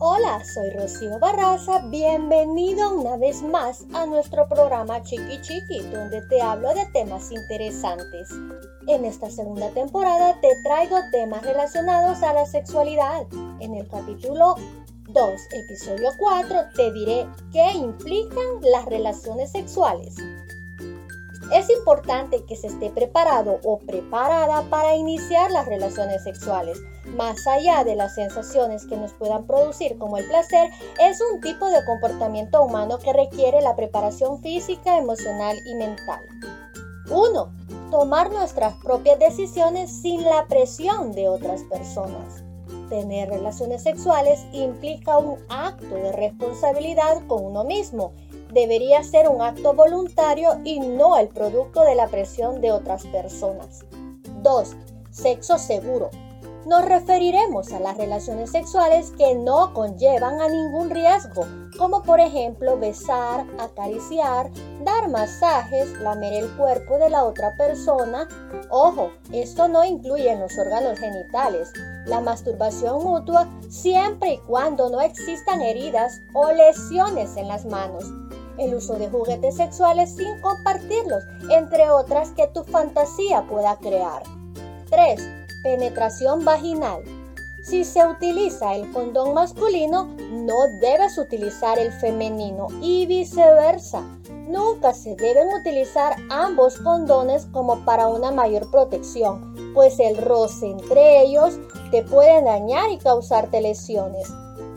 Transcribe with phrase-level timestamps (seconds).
[0.00, 1.80] Hola, soy Rocío Barraza.
[1.86, 8.28] Bienvenido una vez más a nuestro programa Chiqui Chiqui, donde te hablo de temas interesantes.
[8.86, 13.26] En esta segunda temporada te traigo temas relacionados a la sexualidad.
[13.58, 14.54] En el capítulo
[15.08, 20.14] 2, episodio 4, te diré qué implican las relaciones sexuales.
[21.52, 26.78] Es importante que se esté preparado o preparada para iniciar las relaciones sexuales.
[27.18, 31.68] Más allá de las sensaciones que nos puedan producir como el placer, es un tipo
[31.68, 36.20] de comportamiento humano que requiere la preparación física, emocional y mental.
[37.10, 37.52] 1.
[37.90, 42.44] Tomar nuestras propias decisiones sin la presión de otras personas.
[42.88, 48.12] Tener relaciones sexuales implica un acto de responsabilidad con uno mismo
[48.52, 53.84] debería ser un acto voluntario y no el producto de la presión de otras personas.
[54.40, 54.76] 2.
[55.10, 56.10] Sexo seguro.
[56.66, 61.46] Nos referiremos a las relaciones sexuales que no conllevan a ningún riesgo,
[61.78, 64.50] como por ejemplo besar, acariciar,
[64.84, 68.28] dar masajes, lamer el cuerpo de la otra persona.
[68.70, 71.72] Ojo, esto no incluye los órganos genitales.
[72.06, 78.04] La masturbación mutua siempre y cuando no existan heridas o lesiones en las manos
[78.58, 84.22] el uso de juguetes sexuales sin compartirlos, entre otras que tu fantasía pueda crear.
[84.90, 85.37] 3.
[85.62, 87.02] Penetración vaginal.
[87.62, 94.02] Si se utiliza el condón masculino, no debes utilizar el femenino y viceversa.
[94.48, 101.22] Nunca se deben utilizar ambos condones como para una mayor protección, pues el roce entre
[101.22, 101.58] ellos
[101.90, 104.28] te puede dañar y causarte lesiones.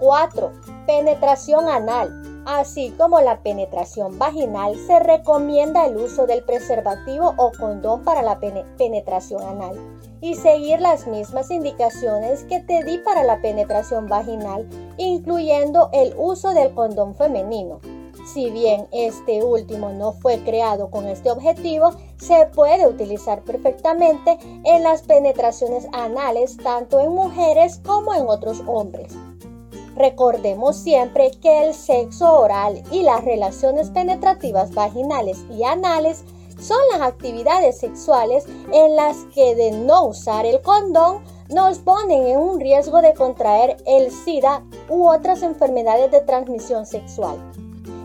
[0.00, 0.52] 4.
[0.86, 2.33] Penetración anal.
[2.46, 8.38] Así como la penetración vaginal, se recomienda el uso del preservativo o condón para la
[8.38, 9.78] penetración anal
[10.20, 16.52] y seguir las mismas indicaciones que te di para la penetración vaginal, incluyendo el uso
[16.52, 17.80] del condón femenino.
[18.26, 24.82] Si bien este último no fue creado con este objetivo, se puede utilizar perfectamente en
[24.82, 29.12] las penetraciones anales tanto en mujeres como en otros hombres.
[29.96, 36.24] Recordemos siempre que el sexo oral y las relaciones penetrativas vaginales y anales
[36.60, 42.38] son las actividades sexuales en las que de no usar el condón nos ponen en
[42.38, 47.36] un riesgo de contraer el SIDA u otras enfermedades de transmisión sexual.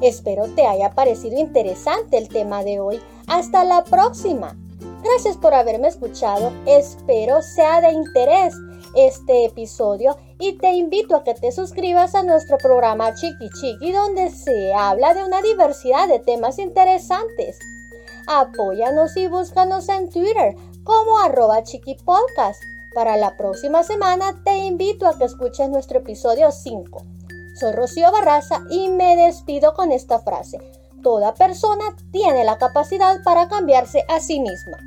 [0.01, 3.01] Espero te haya parecido interesante el tema de hoy.
[3.27, 4.55] Hasta la próxima.
[5.03, 6.51] Gracias por haberme escuchado.
[6.65, 8.53] Espero sea de interés
[8.95, 14.29] este episodio y te invito a que te suscribas a nuestro programa Chiqui Chiqui donde
[14.29, 17.57] se habla de una diversidad de temas interesantes.
[18.27, 22.61] Apóyanos y búscanos en Twitter como arroba chiquipodcast.
[22.93, 27.03] Para la próxima semana te invito a que escuches nuestro episodio 5.
[27.59, 30.59] Soy Rocío Barraza y me despido con esta frase.
[31.01, 34.77] Toda persona tiene la capacidad para cambiarse a sí misma.